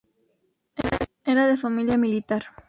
[1.25, 2.43] Era de familia militar.